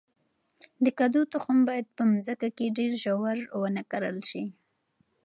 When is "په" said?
1.97-2.03